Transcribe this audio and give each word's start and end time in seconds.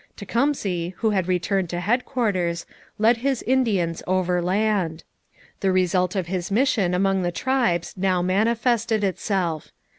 Tecumseh, 0.15 0.93
who 0.97 1.11
had 1.11 1.27
returned 1.27 1.69
to 1.69 1.79
headquarters, 1.79 2.65
led 2.97 3.17
his 3.17 3.43
Indians 3.43 4.01
overland. 4.07 5.03
The 5.59 5.71
result 5.71 6.15
of 6.15 6.25
his 6.25 6.49
mission 6.49 6.95
among 6.95 7.21
the 7.21 7.31
tribes 7.31 7.93
now 7.95 8.23
manifested 8.23 9.03
itself. 9.03 9.71